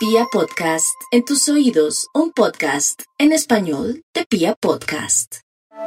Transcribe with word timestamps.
Pia 0.00 0.24
Podcast, 0.32 0.98
en 1.10 1.26
tus 1.26 1.46
oídos, 1.50 2.08
un 2.14 2.32
podcast 2.32 3.02
en 3.18 3.32
español 3.32 4.02
de 4.14 4.24
Pia 4.24 4.54
Podcast. 4.54 5.40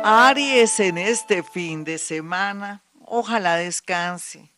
Aries 0.04 0.80
en 0.80 1.00
este 1.00 1.42
fin 1.42 1.84
de 1.84 1.98
semana, 1.98 2.84
ojalá 3.08 3.56
descanse. 3.56 4.54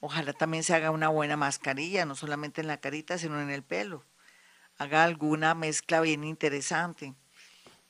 Ojalá 0.00 0.32
también 0.32 0.64
se 0.64 0.74
haga 0.74 0.90
una 0.90 1.10
buena 1.10 1.36
mascarilla, 1.36 2.06
no 2.06 2.14
solamente 2.14 2.62
en 2.62 2.66
la 2.66 2.80
carita, 2.80 3.18
sino 3.18 3.42
en 3.42 3.50
el 3.50 3.62
pelo. 3.62 4.06
Haga 4.78 5.04
alguna 5.04 5.54
mezcla 5.54 6.00
bien 6.00 6.24
interesante. 6.24 7.14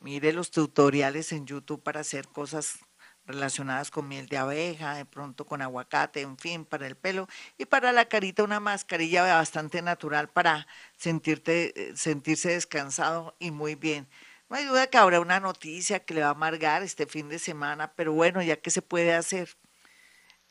Mire 0.00 0.32
los 0.32 0.50
tutoriales 0.50 1.30
en 1.30 1.46
YouTube 1.46 1.80
para 1.80 2.00
hacer 2.00 2.26
cosas 2.26 2.80
relacionadas 3.26 3.90
con 3.90 4.08
miel 4.08 4.26
de 4.26 4.36
abeja, 4.36 4.94
de 4.94 5.04
pronto 5.04 5.46
con 5.46 5.62
aguacate, 5.62 6.20
en 6.20 6.36
fin, 6.36 6.64
para 6.64 6.86
el 6.86 6.96
pelo 6.96 7.28
y 7.58 7.64
para 7.64 7.92
la 7.92 8.06
carita 8.06 8.44
una 8.44 8.60
mascarilla 8.60 9.22
bastante 9.22 9.82
natural 9.82 10.28
para 10.28 10.66
sentirte, 10.96 11.90
eh, 11.90 11.96
sentirse 11.96 12.50
descansado 12.50 13.34
y 13.38 13.50
muy 13.50 13.74
bien. 13.74 14.08
No 14.48 14.56
hay 14.56 14.66
duda 14.66 14.86
que 14.86 14.98
habrá 14.98 15.20
una 15.20 15.40
noticia 15.40 16.00
que 16.00 16.14
le 16.14 16.20
va 16.20 16.28
a 16.28 16.30
amargar 16.30 16.82
este 16.82 17.06
fin 17.06 17.28
de 17.28 17.38
semana, 17.38 17.92
pero 17.94 18.12
bueno, 18.12 18.42
ya 18.42 18.56
que 18.56 18.70
se 18.70 18.82
puede 18.82 19.14
hacer. 19.14 19.56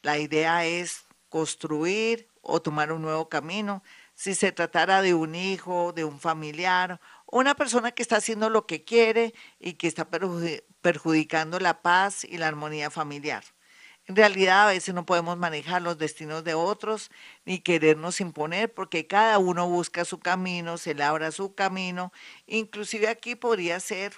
La 0.02 0.18
idea 0.18 0.66
es 0.66 1.06
construir 1.30 2.28
o 2.42 2.62
tomar 2.62 2.92
un 2.92 3.02
nuevo 3.02 3.30
camino. 3.30 3.84
Si 4.16 4.36
se 4.36 4.52
tratara 4.52 5.02
de 5.02 5.14
un 5.14 5.36
hijo, 5.36 5.94
de 5.94 6.04
un 6.06 6.20
familiar 6.20 7.00
una 7.34 7.56
persona 7.56 7.92
que 7.92 8.04
está 8.04 8.18
haciendo 8.18 8.50
lo 8.50 8.68
que 8.68 8.84
quiere 8.84 9.34
y 9.60 9.74
que 9.74 9.88
está 9.88 10.08
perjudicando 10.82 11.60
la 11.60 11.82
paz 11.82 12.24
y 12.24 12.38
la 12.38 12.48
armonía 12.48 12.92
familiar. 12.92 13.44
En 14.06 14.16
realidad 14.16 14.64
a 14.64 14.72
veces 14.72 14.94
no 14.94 15.06
podemos 15.06 15.38
manejar 15.38 15.82
los 15.82 15.98
destinos 15.98 16.44
de 16.44 16.54
otros 16.54 17.10
ni 17.46 17.60
querernos 17.60 18.22
imponer 18.22 18.72
porque 18.72 19.08
cada 19.08 19.40
uno 19.40 19.68
busca 19.68 20.06
su 20.06 20.20
camino, 20.20 20.78
se 20.78 20.94
labra 20.94 21.32
su 21.32 21.56
camino. 21.56 22.14
Inclusive 22.46 23.08
aquí 23.08 23.34
podría 23.36 23.80
ser 23.80 24.14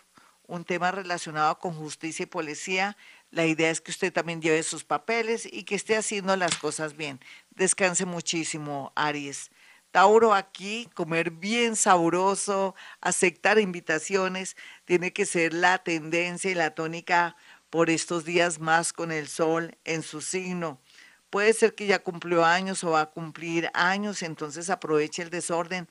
un 0.47 0.65
tema 0.65 0.91
relacionado 0.91 1.57
con 1.59 1.73
justicia 1.73 2.23
y 2.23 2.27
policía. 2.27 2.97
La 3.31 3.45
idea 3.45 3.69
es 3.69 3.79
que 3.79 3.91
usted 3.91 4.11
también 4.11 4.41
lleve 4.41 4.63
sus 4.63 4.83
papeles 4.83 5.47
y 5.49 5.63
que 5.63 5.75
esté 5.75 5.95
haciendo 5.95 6.35
las 6.35 6.57
cosas 6.57 6.97
bien. 6.97 7.21
Descanse 7.51 8.05
muchísimo, 8.05 8.91
Aries. 8.95 9.51
Tauro 9.95 10.33
aquí, 10.33 10.89
comer 10.93 11.31
bien 11.31 11.77
sabroso, 11.77 12.75
aceptar 12.99 13.59
invitaciones, 13.59 14.57
tiene 14.83 15.13
que 15.13 15.25
ser 15.25 15.53
la 15.53 15.77
tendencia 15.77 16.51
y 16.51 16.53
la 16.53 16.75
tónica 16.75 17.37
por 17.69 17.89
estos 17.89 18.25
días 18.25 18.59
más 18.59 18.91
con 18.91 19.13
el 19.13 19.29
sol 19.29 19.77
en 19.85 20.03
su 20.03 20.19
signo. 20.19 20.81
Puede 21.29 21.53
ser 21.53 21.75
que 21.75 21.85
ya 21.85 21.99
cumplió 22.03 22.43
años 22.43 22.83
o 22.83 22.91
va 22.91 22.99
a 22.99 23.11
cumplir 23.11 23.69
años, 23.73 24.21
entonces 24.21 24.69
aproveche 24.69 25.21
el 25.21 25.29
desorden 25.29 25.87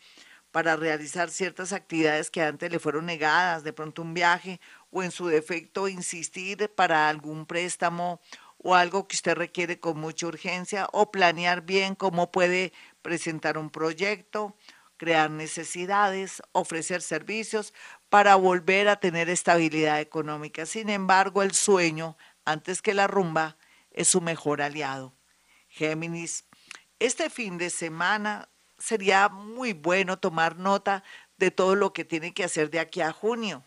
para 0.50 0.76
realizar 0.76 1.30
ciertas 1.30 1.72
actividades 1.72 2.30
que 2.30 2.42
antes 2.42 2.70
le 2.70 2.80
fueron 2.80 3.06
negadas, 3.06 3.64
de 3.64 3.72
pronto 3.72 4.02
un 4.02 4.12
viaje 4.12 4.60
o 4.90 5.02
en 5.02 5.12
su 5.12 5.28
defecto 5.28 5.88
insistir 5.88 6.70
para 6.76 7.08
algún 7.08 7.46
préstamo 7.46 8.20
o 8.58 8.74
algo 8.74 9.06
que 9.06 9.16
usted 9.16 9.34
requiere 9.34 9.78
con 9.78 9.98
mucha 9.98 10.26
urgencia 10.26 10.88
o 10.92 11.10
planear 11.10 11.62
bien 11.62 11.94
cómo 11.94 12.32
puede 12.32 12.72
presentar 13.04 13.58
un 13.58 13.68
proyecto, 13.68 14.56
crear 14.96 15.30
necesidades, 15.30 16.42
ofrecer 16.52 17.02
servicios 17.02 17.74
para 18.08 18.34
volver 18.36 18.88
a 18.88 18.98
tener 18.98 19.28
estabilidad 19.28 20.00
económica. 20.00 20.64
Sin 20.64 20.88
embargo, 20.88 21.42
el 21.42 21.52
sueño, 21.52 22.16
antes 22.46 22.80
que 22.80 22.94
la 22.94 23.06
rumba, 23.06 23.58
es 23.90 24.08
su 24.08 24.22
mejor 24.22 24.62
aliado. 24.62 25.12
Géminis, 25.68 26.46
este 26.98 27.28
fin 27.28 27.58
de 27.58 27.68
semana 27.68 28.48
sería 28.78 29.28
muy 29.28 29.74
bueno 29.74 30.18
tomar 30.18 30.56
nota 30.56 31.04
de 31.36 31.50
todo 31.50 31.74
lo 31.74 31.92
que 31.92 32.06
tiene 32.06 32.32
que 32.32 32.44
hacer 32.44 32.70
de 32.70 32.80
aquí 32.80 33.02
a 33.02 33.12
junio. 33.12 33.64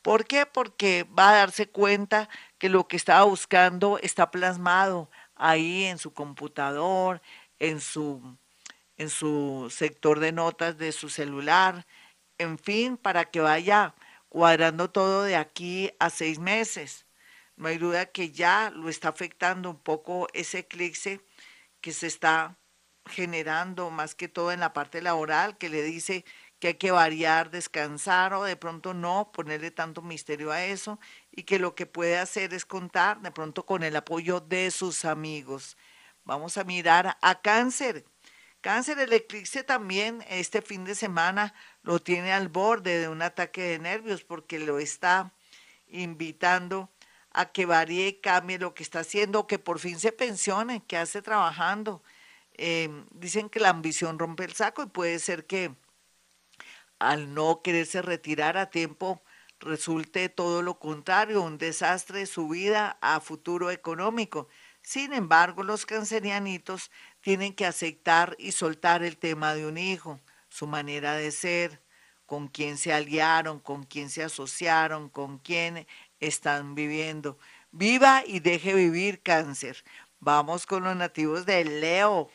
¿Por 0.00 0.24
qué? 0.24 0.46
Porque 0.46 1.04
va 1.16 1.28
a 1.28 1.34
darse 1.34 1.68
cuenta 1.68 2.30
que 2.56 2.70
lo 2.70 2.88
que 2.88 2.96
estaba 2.96 3.24
buscando 3.24 3.98
está 3.98 4.30
plasmado 4.30 5.10
ahí 5.34 5.84
en 5.84 5.98
su 5.98 6.14
computador, 6.14 7.20
en 7.58 7.82
su, 7.82 8.38
en 8.98 9.10
su 9.10 9.68
sector 9.70 10.20
de 10.20 10.32
notas 10.32 10.76
de 10.78 10.92
su 10.92 11.08
celular, 11.08 11.86
en 12.36 12.58
fin, 12.58 12.96
para 12.96 13.24
que 13.26 13.40
vaya 13.40 13.94
cuadrando 14.28 14.90
todo 14.90 15.22
de 15.22 15.36
aquí 15.36 15.90
a 15.98 16.10
seis 16.10 16.38
meses. 16.38 17.06
No 17.56 17.68
hay 17.68 17.78
duda 17.78 18.06
que 18.06 18.30
ya 18.30 18.70
lo 18.70 18.88
está 18.88 19.08
afectando 19.08 19.70
un 19.70 19.80
poco 19.80 20.28
ese 20.34 20.60
eclipse 20.60 21.20
que 21.80 21.92
se 21.92 22.06
está 22.06 22.58
generando 23.06 23.90
más 23.90 24.14
que 24.14 24.28
todo 24.28 24.52
en 24.52 24.60
la 24.60 24.72
parte 24.72 25.00
laboral, 25.02 25.58
que 25.58 25.68
le 25.68 25.82
dice 25.82 26.24
que 26.58 26.68
hay 26.68 26.74
que 26.74 26.90
variar, 26.90 27.50
descansar 27.50 28.34
o 28.34 28.44
de 28.44 28.56
pronto 28.56 28.94
no 28.94 29.30
ponerle 29.32 29.70
tanto 29.70 30.02
misterio 30.02 30.52
a 30.52 30.64
eso 30.64 30.98
y 31.30 31.44
que 31.44 31.58
lo 31.58 31.74
que 31.74 31.86
puede 31.86 32.18
hacer 32.18 32.52
es 32.54 32.66
contar 32.66 33.20
de 33.22 33.30
pronto 33.30 33.64
con 33.64 33.82
el 33.82 33.96
apoyo 33.96 34.40
de 34.40 34.70
sus 34.70 35.04
amigos. 35.04 35.76
Vamos 36.24 36.58
a 36.58 36.64
mirar 36.64 37.16
a 37.22 37.40
cáncer. 37.40 38.04
Cáncer, 38.60 38.98
el 38.98 39.12
eclipse 39.12 39.62
también 39.62 40.24
este 40.28 40.62
fin 40.62 40.84
de 40.84 40.94
semana 40.94 41.54
lo 41.82 42.00
tiene 42.00 42.32
al 42.32 42.48
borde 42.48 42.98
de 42.98 43.08
un 43.08 43.22
ataque 43.22 43.62
de 43.62 43.78
nervios 43.78 44.24
porque 44.24 44.58
lo 44.58 44.78
está 44.78 45.32
invitando 45.86 46.90
a 47.30 47.52
que 47.52 47.66
varíe, 47.66 48.20
cambie 48.20 48.58
lo 48.58 48.74
que 48.74 48.82
está 48.82 49.00
haciendo, 49.00 49.46
que 49.46 49.58
por 49.58 49.78
fin 49.78 50.00
se 50.00 50.12
pensione, 50.12 50.84
que 50.86 50.96
hace 50.96 51.22
trabajando. 51.22 52.02
Em, 52.54 53.06
dicen 53.12 53.48
que 53.48 53.60
la 53.60 53.68
ambición 53.68 54.18
rompe 54.18 54.44
el 54.44 54.54
saco 54.54 54.82
y 54.82 54.86
puede 54.86 55.20
ser 55.20 55.46
que 55.46 55.76
al 56.98 57.32
no 57.34 57.62
quererse 57.62 58.02
retirar 58.02 58.56
a 58.56 58.70
tiempo, 58.70 59.22
resulte 59.60 60.28
todo 60.28 60.62
lo 60.62 60.78
contrario, 60.80 61.42
un 61.42 61.58
desastre 61.58 62.20
de 62.20 62.26
su 62.26 62.48
vida 62.48 62.98
a 63.00 63.20
futuro 63.20 63.70
económico. 63.70 64.48
Sin 64.82 65.12
embargo, 65.12 65.62
los 65.62 65.86
cancerianitos 65.86 66.90
tienen 67.28 67.52
que 67.52 67.66
aceptar 67.66 68.36
y 68.38 68.52
soltar 68.52 69.02
el 69.02 69.18
tema 69.18 69.52
de 69.54 69.66
un 69.66 69.76
hijo, 69.76 70.18
su 70.48 70.66
manera 70.66 71.12
de 71.12 71.30
ser, 71.30 71.78
con 72.24 72.48
quién 72.48 72.78
se 72.78 72.90
aliaron, 72.90 73.60
con 73.60 73.82
quién 73.82 74.08
se 74.08 74.22
asociaron, 74.22 75.10
con 75.10 75.36
quién 75.36 75.86
están 76.20 76.74
viviendo. 76.74 77.36
Viva 77.70 78.22
y 78.26 78.40
deje 78.40 78.72
vivir 78.72 79.20
cáncer. 79.20 79.84
Vamos 80.20 80.64
con 80.64 80.84
los 80.84 80.96
nativos 80.96 81.44
de 81.44 81.66
Leo. 81.66 82.30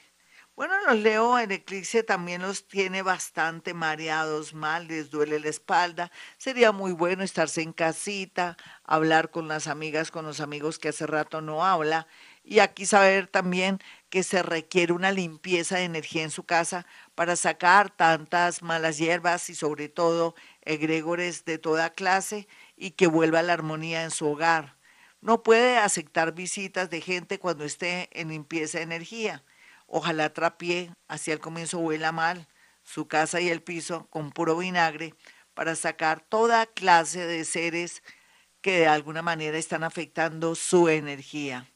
Bueno, 0.56 0.76
los 0.86 1.00
leo 1.00 1.40
en 1.40 1.52
eclipse 1.52 2.04
también 2.04 2.44
los 2.44 2.68
tiene 2.68 3.02
bastante 3.02 3.74
mareados, 3.74 4.54
mal, 4.54 4.88
les 4.88 5.10
duele 5.10 5.40
la 5.40 5.50
espalda. 5.50 6.12
Sería 6.38 6.72
muy 6.72 6.92
bueno 6.92 7.24
estarse 7.24 7.64
en 7.64 7.74
casita, 7.74 8.56
hablar 8.84 9.32
con 9.32 9.48
las 9.48 9.66
amigas, 9.66 10.12
con 10.12 10.26
los 10.28 10.40
amigos 10.42 10.78
que 10.78 10.90
hace 10.90 11.08
rato 11.08 11.42
no 11.42 11.66
habla. 11.66 12.08
Y 12.44 12.60
aquí 12.60 12.86
saber 12.86 13.26
también 13.26 13.80
que 14.14 14.22
se 14.22 14.44
requiere 14.44 14.94
una 14.94 15.12
limpieza 15.12 15.78
de 15.78 15.86
energía 15.86 16.22
en 16.22 16.30
su 16.30 16.44
casa 16.44 16.86
para 17.16 17.36
sacar 17.36 17.90
tantas 17.90 18.62
malas 18.62 19.00
hierbas 19.00 19.50
y 19.50 19.56
sobre 19.56 19.90
todo 19.90 20.36
egregores 20.62 21.46
de 21.46 21.58
toda 21.58 21.90
clase 21.90 22.48
y 22.78 22.92
que 22.92 23.08
vuelva 23.08 23.42
la 23.42 23.54
armonía 23.54 24.04
en 24.04 24.12
su 24.12 24.28
hogar. 24.28 24.78
No 25.20 25.42
puede 25.42 25.78
aceptar 25.78 26.36
visitas 26.36 26.92
de 26.92 27.02
gente 27.02 27.40
cuando 27.40 27.66
esté 27.66 28.08
en 28.14 28.30
limpieza 28.30 28.78
de 28.78 28.84
energía 28.84 29.44
Ojalá 29.88 30.32
trapie, 30.32 30.94
hacia 31.08 31.34
el 31.34 31.40
comienzo 31.40 31.80
huela 31.80 32.12
mal, 32.12 32.48
su 32.84 33.08
casa 33.08 33.42
y 33.42 33.50
el 33.50 33.64
piso 33.64 34.06
con 34.12 34.30
puro 34.30 34.56
vinagre 34.56 35.16
para 35.56 35.76
sacar 35.76 36.22
toda 36.22 36.68
clase 36.68 37.26
de 37.26 37.44
seres 37.46 38.04
que 38.62 38.78
de 38.78 38.88
alguna 38.88 39.24
manera 39.24 39.58
están 39.58 39.84
afectando 39.84 40.54
su 40.54 40.88
energía. 40.88 41.73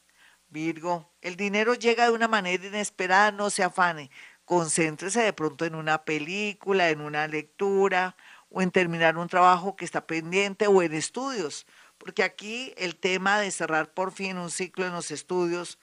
Virgo, 0.50 1.10
el 1.20 1.36
dinero 1.36 1.74
llega 1.74 2.06
de 2.06 2.12
una 2.12 2.28
manera 2.28 2.66
inesperada, 2.66 3.32
no 3.32 3.50
se 3.50 3.62
afane. 3.62 4.10
Concéntrese 4.44 5.20
de 5.20 5.34
pronto 5.34 5.66
en 5.66 5.74
una 5.74 6.04
película, 6.04 6.88
en 6.88 7.02
una 7.02 7.26
lectura 7.28 8.16
o 8.48 8.62
en 8.62 8.70
terminar 8.70 9.18
un 9.18 9.28
trabajo 9.28 9.76
que 9.76 9.84
está 9.84 10.06
pendiente 10.06 10.66
o 10.66 10.82
en 10.82 10.94
estudios, 10.94 11.66
porque 11.98 12.22
aquí 12.22 12.72
el 12.78 12.96
tema 12.96 13.38
de 13.40 13.50
cerrar 13.50 13.92
por 13.92 14.10
fin 14.12 14.38
un 14.38 14.50
ciclo 14.50 14.86
en 14.86 14.92
los 14.92 15.10
estudios 15.10 15.78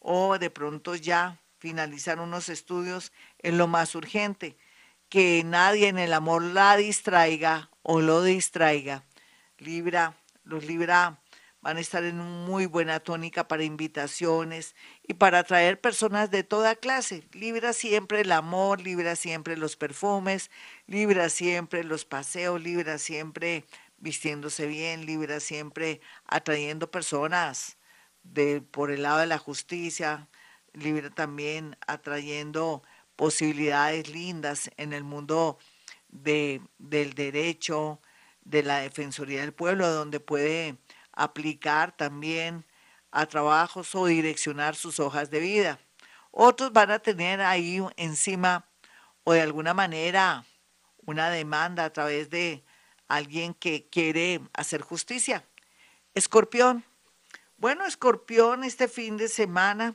o 0.00 0.38
de 0.38 0.50
pronto 0.50 0.96
ya 0.96 1.38
finalizar 1.58 2.18
unos 2.18 2.48
estudios 2.48 3.12
es 3.38 3.54
lo 3.54 3.68
más 3.68 3.94
urgente. 3.94 4.56
Que 5.08 5.42
nadie 5.44 5.88
en 5.88 5.98
el 5.98 6.12
amor 6.12 6.42
la 6.42 6.76
distraiga 6.76 7.70
o 7.82 8.00
lo 8.00 8.22
distraiga. 8.22 9.04
Libra, 9.58 10.16
los 10.44 10.64
Libra 10.64 11.20
van 11.62 11.76
a 11.76 11.80
estar 11.80 12.04
en 12.04 12.18
muy 12.18 12.66
buena 12.66 13.00
tónica 13.00 13.48
para 13.48 13.64
invitaciones 13.64 14.74
y 15.06 15.14
para 15.14 15.40
atraer 15.40 15.80
personas 15.80 16.30
de 16.30 16.42
toda 16.44 16.74
clase. 16.74 17.26
Libra 17.32 17.72
siempre 17.72 18.22
el 18.22 18.32
amor, 18.32 18.80
libra 18.80 19.16
siempre 19.16 19.56
los 19.56 19.76
perfumes, 19.76 20.50
libra 20.86 21.28
siempre 21.28 21.84
los 21.84 22.04
paseos, 22.04 22.60
libra 22.60 22.98
siempre 22.98 23.64
vistiéndose 23.98 24.66
bien, 24.66 25.06
libra 25.06 25.40
siempre 25.40 26.00
atrayendo 26.26 26.90
personas 26.90 27.76
de, 28.22 28.60
por 28.62 28.90
el 28.90 29.02
lado 29.02 29.18
de 29.20 29.26
la 29.26 29.38
justicia, 29.38 30.28
Libra 30.72 31.10
también 31.10 31.76
atrayendo 31.86 32.82
posibilidades 33.16 34.08
lindas 34.08 34.70
en 34.76 34.92
el 34.92 35.02
mundo 35.02 35.58
de, 36.08 36.62
del 36.78 37.14
derecho, 37.14 38.00
de 38.44 38.62
la 38.62 38.78
Defensoría 38.78 39.40
del 39.40 39.52
Pueblo, 39.52 39.88
donde 39.88 40.20
puede 40.20 40.76
aplicar 41.22 41.96
también 41.96 42.64
a 43.10 43.26
trabajos 43.26 43.94
o 43.94 44.06
direccionar 44.06 44.74
sus 44.74 45.00
hojas 45.00 45.30
de 45.30 45.40
vida. 45.40 45.78
Otros 46.30 46.72
van 46.72 46.90
a 46.90 46.98
tener 46.98 47.40
ahí 47.40 47.82
encima 47.96 48.66
o 49.24 49.32
de 49.32 49.42
alguna 49.42 49.74
manera 49.74 50.44
una 51.04 51.28
demanda 51.28 51.84
a 51.84 51.92
través 51.92 52.30
de 52.30 52.64
alguien 53.08 53.52
que 53.52 53.88
quiere 53.88 54.40
hacer 54.54 54.80
justicia. 54.80 55.44
Escorpión. 56.14 56.84
Bueno, 57.56 57.84
Escorpión 57.84 58.64
este 58.64 58.88
fin 58.88 59.16
de 59.16 59.28
semana 59.28 59.94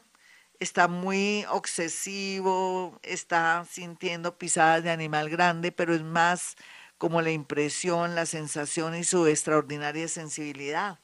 está 0.60 0.88
muy 0.88 1.46
obsesivo, 1.50 3.00
está 3.02 3.66
sintiendo 3.70 4.38
pisadas 4.38 4.84
de 4.84 4.92
animal 4.92 5.30
grande, 5.30 5.72
pero 5.72 5.96
es 5.96 6.04
más 6.04 6.56
como 6.98 7.22
la 7.22 7.32
impresión, 7.32 8.14
la 8.14 8.26
sensación 8.26 8.96
y 8.96 9.04
su 9.04 9.26
extraordinaria 9.28 10.08
sensibilidad. 10.08 11.00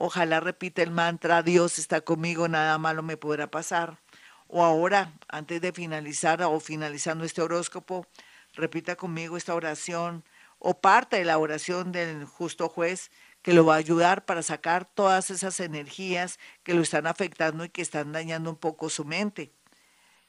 Ojalá 0.00 0.38
repita 0.38 0.80
el 0.80 0.92
mantra, 0.92 1.42
Dios 1.42 1.76
está 1.76 2.00
conmigo, 2.02 2.46
nada 2.46 2.78
malo 2.78 3.02
me 3.02 3.16
podrá 3.16 3.50
pasar. 3.50 3.98
O 4.46 4.62
ahora, 4.62 5.12
antes 5.26 5.60
de 5.60 5.72
finalizar 5.72 6.40
o 6.44 6.60
finalizando 6.60 7.24
este 7.24 7.42
horóscopo, 7.42 8.06
repita 8.54 8.94
conmigo 8.94 9.36
esta 9.36 9.56
oración 9.56 10.22
o 10.60 10.80
parte 10.80 11.16
de 11.16 11.24
la 11.24 11.38
oración 11.38 11.90
del 11.90 12.26
justo 12.26 12.68
juez 12.68 13.10
que 13.42 13.52
lo 13.52 13.66
va 13.66 13.74
a 13.74 13.78
ayudar 13.78 14.24
para 14.24 14.44
sacar 14.44 14.84
todas 14.84 15.30
esas 15.30 15.58
energías 15.58 16.38
que 16.62 16.74
lo 16.74 16.82
están 16.82 17.08
afectando 17.08 17.64
y 17.64 17.68
que 17.68 17.82
están 17.82 18.12
dañando 18.12 18.50
un 18.50 18.56
poco 18.56 18.90
su 18.90 19.04
mente. 19.04 19.52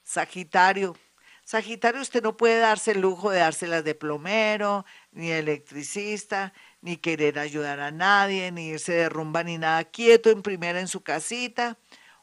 Sagitario. 0.03 0.97
Sagitario, 1.43 2.01
usted 2.01 2.23
no 2.23 2.37
puede 2.37 2.57
darse 2.57 2.91
el 2.91 3.01
lujo 3.01 3.29
de 3.29 3.39
dárselas 3.39 3.83
de 3.83 3.93
plomero, 3.93 4.85
ni 5.11 5.29
electricista, 5.29 6.53
ni 6.81 6.97
querer 6.97 7.39
ayudar 7.39 7.79
a 7.79 7.91
nadie, 7.91 8.51
ni 8.51 8.69
irse 8.69 8.93
de 8.93 9.09
rumba, 9.09 9.43
ni 9.43 9.57
nada 9.57 9.83
quieto 9.83 10.29
en 10.29 10.41
primera 10.41 10.79
en 10.79 10.87
su 10.87 11.01
casita. 11.01 11.77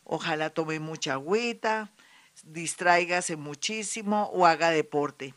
Ojalá 0.04 0.50
tome 0.50 0.78
mucha 0.80 1.14
agüita, 1.14 1.90
distráigase 2.44 3.36
muchísimo 3.36 4.30
o 4.32 4.46
haga 4.46 4.70
deporte. 4.70 5.34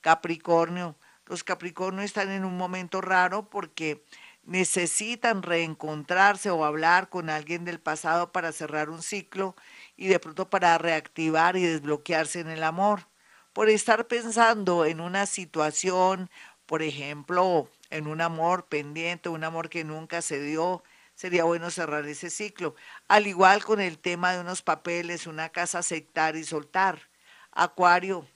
Capricornio. 0.00 0.96
Los 1.26 1.42
Capricornios 1.42 2.04
están 2.04 2.30
en 2.30 2.44
un 2.44 2.56
momento 2.56 3.00
raro 3.00 3.50
porque 3.50 4.04
necesitan 4.44 5.42
reencontrarse 5.42 6.50
o 6.50 6.64
hablar 6.64 7.08
con 7.08 7.30
alguien 7.30 7.64
del 7.64 7.80
pasado 7.80 8.30
para 8.30 8.52
cerrar 8.52 8.90
un 8.90 9.02
ciclo 9.02 9.56
y 9.96 10.06
de 10.06 10.20
pronto 10.20 10.48
para 10.48 10.78
reactivar 10.78 11.56
y 11.56 11.62
desbloquearse 11.62 12.40
en 12.40 12.48
el 12.48 12.62
amor. 12.62 13.08
Por 13.52 13.68
estar 13.68 14.06
pensando 14.06 14.84
en 14.84 15.00
una 15.00 15.26
situación, 15.26 16.30
por 16.66 16.82
ejemplo, 16.82 17.68
en 17.90 18.06
un 18.06 18.20
amor 18.20 18.66
pendiente, 18.68 19.28
un 19.28 19.44
amor 19.44 19.68
que 19.68 19.84
nunca 19.84 20.22
se 20.22 20.40
dio, 20.40 20.82
sería 21.14 21.44
bueno 21.44 21.70
cerrar 21.70 22.06
ese 22.06 22.30
ciclo. 22.30 22.74
Al 23.08 23.26
igual 23.26 23.64
con 23.64 23.80
el 23.80 23.98
tema 23.98 24.32
de 24.32 24.40
unos 24.40 24.62
papeles, 24.62 25.26
una 25.26 25.50
casa 25.50 25.78
aceptar 25.80 26.36
y 26.36 26.44
soltar. 26.44 27.08
Acuario, 27.52 28.26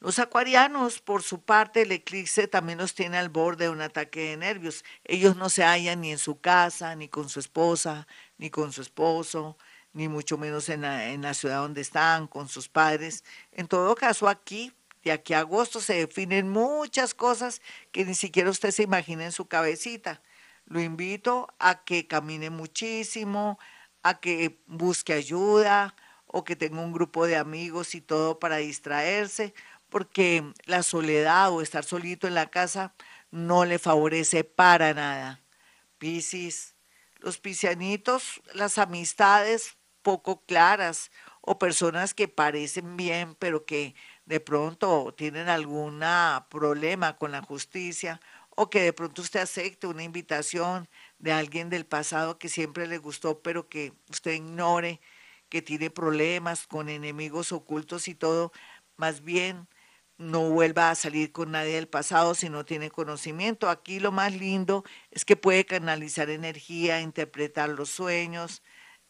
los 0.00 0.18
acuarianos, 0.18 0.98
por 1.00 1.22
su 1.22 1.42
parte, 1.42 1.82
el 1.82 1.92
eclipse 1.92 2.48
también 2.48 2.78
los 2.78 2.94
tiene 2.94 3.18
al 3.18 3.28
borde 3.28 3.64
de 3.66 3.70
un 3.70 3.82
ataque 3.82 4.30
de 4.30 4.36
nervios. 4.38 4.82
Ellos 5.04 5.36
no 5.36 5.50
se 5.50 5.62
hallan 5.62 6.00
ni 6.00 6.12
en 6.12 6.18
su 6.18 6.40
casa, 6.40 6.96
ni 6.96 7.08
con 7.08 7.28
su 7.28 7.38
esposa, 7.38 8.06
ni 8.38 8.48
con 8.48 8.72
su 8.72 8.80
esposo, 8.80 9.58
ni 9.92 10.08
mucho 10.08 10.38
menos 10.38 10.70
en 10.70 10.82
la, 10.82 11.08
en 11.10 11.20
la 11.20 11.34
ciudad 11.34 11.58
donde 11.58 11.82
están, 11.82 12.28
con 12.28 12.48
sus 12.48 12.66
padres. 12.68 13.24
En 13.52 13.68
todo 13.68 13.94
caso, 13.94 14.26
aquí, 14.26 14.72
de 15.04 15.12
aquí 15.12 15.34
a 15.34 15.40
agosto, 15.40 15.80
se 15.80 15.94
definen 15.94 16.50
muchas 16.50 17.14
cosas 17.14 17.62
que 17.92 18.04
ni 18.04 18.14
siquiera 18.14 18.50
usted 18.50 18.70
se 18.70 18.82
imagina 18.82 19.24
en 19.24 19.32
su 19.32 19.46
cabecita. 19.46 20.22
Lo 20.66 20.80
invito 20.80 21.48
a 21.58 21.84
que 21.84 22.06
camine 22.06 22.50
muchísimo, 22.50 23.58
a 24.02 24.20
que 24.20 24.60
busque 24.66 25.12
ayuda 25.12 25.94
o 26.26 26.44
que 26.44 26.56
tenga 26.56 26.80
un 26.80 26.92
grupo 26.92 27.26
de 27.26 27.36
amigos 27.36 27.94
y 27.94 28.00
todo 28.00 28.38
para 28.38 28.56
distraerse, 28.56 29.54
porque 29.88 30.44
la 30.66 30.82
soledad 30.82 31.50
o 31.50 31.60
estar 31.62 31.84
solito 31.84 32.28
en 32.28 32.34
la 32.34 32.50
casa 32.50 32.94
no 33.30 33.64
le 33.64 33.78
favorece 33.78 34.44
para 34.44 34.94
nada. 34.94 35.40
Piscis, 35.98 36.74
los 37.18 37.38
piscianitos, 37.38 38.40
las 38.54 38.78
amistades 38.78 39.76
poco 40.02 40.44
claras 40.46 41.10
o 41.40 41.58
personas 41.58 42.14
que 42.14 42.28
parecen 42.28 42.96
bien 42.96 43.34
pero 43.34 43.64
que 43.64 43.94
de 44.24 44.40
pronto 44.40 45.14
tienen 45.16 45.48
algún 45.48 46.02
problema 46.50 47.16
con 47.16 47.32
la 47.32 47.42
justicia 47.42 48.20
o 48.50 48.70
que 48.70 48.82
de 48.82 48.92
pronto 48.92 49.22
usted 49.22 49.40
acepte 49.40 49.86
una 49.86 50.02
invitación 50.02 50.88
de 51.18 51.32
alguien 51.32 51.70
del 51.70 51.86
pasado 51.86 52.38
que 52.38 52.48
siempre 52.48 52.86
le 52.86 52.98
gustó 52.98 53.40
pero 53.42 53.68
que 53.68 53.92
usted 54.08 54.32
ignore 54.32 55.00
que 55.50 55.60
tiene 55.62 55.90
problemas 55.90 56.66
con 56.66 56.88
enemigos 56.88 57.52
ocultos 57.52 58.08
y 58.08 58.14
todo, 58.14 58.52
más 58.96 59.22
bien 59.22 59.68
no 60.16 60.50
vuelva 60.50 60.90
a 60.90 60.94
salir 60.94 61.32
con 61.32 61.50
nadie 61.50 61.74
del 61.74 61.88
pasado 61.88 62.34
si 62.34 62.48
no 62.50 62.64
tiene 62.64 62.90
conocimiento. 62.90 63.68
Aquí 63.68 64.00
lo 64.00 64.12
más 64.12 64.34
lindo 64.34 64.84
es 65.10 65.24
que 65.24 65.36
puede 65.36 65.64
canalizar 65.66 66.30
energía, 66.30 67.00
interpretar 67.00 67.70
los 67.70 67.90
sueños, 67.90 68.62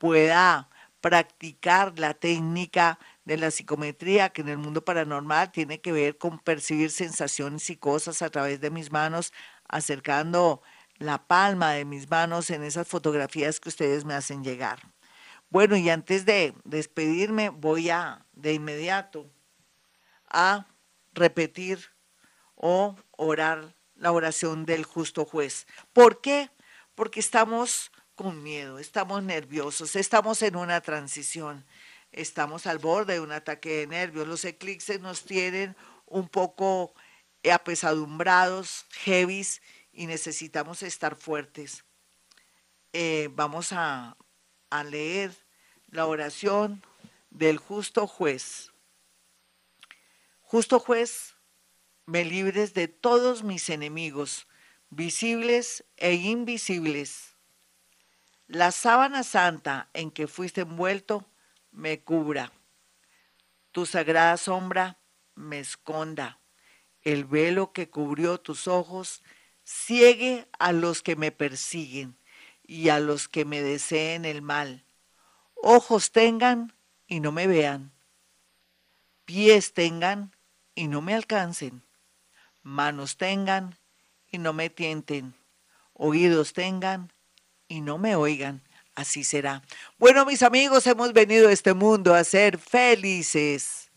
pueda 0.00 0.70
practicar 1.02 1.98
la 1.98 2.14
técnica 2.14 2.98
de 3.26 3.36
la 3.36 3.50
psicometría, 3.50 4.30
que 4.30 4.40
en 4.40 4.48
el 4.48 4.56
mundo 4.56 4.82
paranormal 4.82 5.52
tiene 5.52 5.82
que 5.82 5.92
ver 5.92 6.16
con 6.16 6.38
percibir 6.38 6.90
sensaciones 6.90 7.68
y 7.68 7.76
cosas 7.76 8.22
a 8.22 8.30
través 8.30 8.62
de 8.62 8.70
mis 8.70 8.90
manos, 8.90 9.34
acercando 9.68 10.62
la 10.96 11.26
palma 11.26 11.72
de 11.72 11.84
mis 11.84 12.08
manos 12.10 12.48
en 12.48 12.62
esas 12.62 12.88
fotografías 12.88 13.60
que 13.60 13.68
ustedes 13.68 14.06
me 14.06 14.14
hacen 14.14 14.42
llegar. 14.42 14.80
Bueno, 15.50 15.76
y 15.76 15.90
antes 15.90 16.24
de 16.24 16.54
despedirme, 16.64 17.50
voy 17.50 17.90
a 17.90 18.24
de 18.32 18.54
inmediato 18.54 19.30
a 20.30 20.66
repetir 21.12 21.90
o 22.54 22.96
orar 23.18 23.74
la 23.96 24.12
oración 24.12 24.64
del 24.64 24.84
justo 24.84 25.26
juez. 25.26 25.66
¿Por 25.92 26.22
qué? 26.22 26.50
Porque 26.94 27.20
estamos 27.20 27.92
con 28.20 28.42
miedo, 28.42 28.78
estamos 28.78 29.22
nerviosos, 29.22 29.96
estamos 29.96 30.42
en 30.42 30.54
una 30.54 30.82
transición, 30.82 31.64
estamos 32.12 32.66
al 32.66 32.76
borde 32.76 33.14
de 33.14 33.20
un 33.20 33.32
ataque 33.32 33.76
de 33.76 33.86
nervios. 33.86 34.28
Los 34.28 34.44
eclipses 34.44 35.00
nos 35.00 35.24
tienen 35.24 35.74
un 36.04 36.28
poco 36.28 36.92
apesadumbrados, 37.50 38.84
heavies, 38.90 39.62
y 39.90 40.04
necesitamos 40.04 40.82
estar 40.82 41.16
fuertes. 41.16 41.82
Eh, 42.92 43.30
vamos 43.32 43.72
a, 43.72 44.18
a 44.68 44.84
leer 44.84 45.34
la 45.88 46.04
oración 46.04 46.82
del 47.30 47.56
justo 47.56 48.06
juez. 48.06 48.70
Justo 50.42 50.78
juez, 50.78 51.36
me 52.04 52.26
libres 52.26 52.74
de 52.74 52.86
todos 52.86 53.44
mis 53.44 53.70
enemigos, 53.70 54.46
visibles 54.90 55.86
e 55.96 56.12
invisibles. 56.12 57.29
La 58.52 58.72
sábana 58.72 59.22
santa 59.22 59.90
en 59.92 60.10
que 60.10 60.26
fuiste 60.26 60.62
envuelto 60.62 61.24
me 61.70 62.00
cubra. 62.00 62.50
Tu 63.70 63.86
sagrada 63.86 64.36
sombra 64.38 64.98
me 65.36 65.60
esconda. 65.60 66.40
El 67.02 67.26
velo 67.26 67.70
que 67.70 67.90
cubrió 67.90 68.40
tus 68.40 68.66
ojos 68.66 69.22
ciegue 69.62 70.48
a 70.58 70.72
los 70.72 71.00
que 71.00 71.14
me 71.14 71.30
persiguen 71.30 72.16
y 72.64 72.88
a 72.88 72.98
los 72.98 73.28
que 73.28 73.44
me 73.44 73.62
deseen 73.62 74.24
el 74.24 74.42
mal. 74.42 74.84
Ojos 75.54 76.10
tengan 76.10 76.74
y 77.06 77.20
no 77.20 77.30
me 77.30 77.46
vean. 77.46 77.92
Pies 79.26 79.74
tengan 79.74 80.34
y 80.74 80.88
no 80.88 81.02
me 81.02 81.14
alcancen. 81.14 81.84
Manos 82.64 83.16
tengan 83.16 83.78
y 84.28 84.38
no 84.38 84.52
me 84.52 84.70
tienten. 84.70 85.36
Oídos 85.92 86.52
tengan 86.52 87.12
y 87.70 87.80
no 87.80 87.96
me 87.96 88.16
oigan. 88.16 88.62
Así 88.94 89.24
será. 89.24 89.62
Bueno, 89.98 90.26
mis 90.26 90.42
amigos, 90.42 90.86
hemos 90.86 91.12
venido 91.14 91.48
a 91.48 91.52
este 91.52 91.72
mundo 91.72 92.14
a 92.14 92.24
ser 92.24 92.58
felices. 92.58 93.89